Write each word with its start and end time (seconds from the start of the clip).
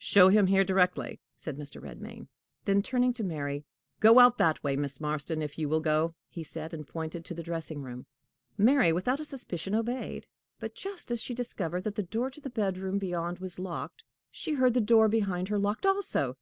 "Show 0.00 0.26
him 0.28 0.48
here 0.48 0.64
directly," 0.64 1.20
said 1.36 1.56
Mr. 1.56 1.80
Redmain. 1.80 2.26
Then 2.64 2.82
turning 2.82 3.12
to 3.12 3.22
Mary, 3.22 3.64
"Go 4.00 4.18
out 4.18 4.36
that 4.38 4.60
way, 4.64 4.74
Miss 4.74 4.98
Marston, 5.00 5.40
if 5.40 5.56
you 5.56 5.68
will 5.68 5.78
go," 5.80 6.16
he 6.28 6.42
said, 6.42 6.74
and 6.74 6.84
pointed 6.84 7.24
to 7.26 7.32
the 7.32 7.44
dressing 7.44 7.80
room. 7.82 8.06
Mary, 8.56 8.92
without 8.92 9.20
a 9.20 9.24
suspicion, 9.24 9.76
obeyed; 9.76 10.26
but, 10.58 10.74
just 10.74 11.12
as 11.12 11.22
she 11.22 11.32
discovered 11.32 11.84
that 11.84 11.94
the 11.94 12.02
door 12.02 12.26
into 12.26 12.40
the 12.40 12.50
bedroom 12.50 12.98
beyond 12.98 13.38
was 13.38 13.60
locked, 13.60 14.02
she 14.32 14.54
heard 14.54 14.74
the 14.74 14.80
door 14.80 15.08
behind 15.08 15.46
her 15.46 15.60
locked 15.60 15.86
also. 15.86 16.36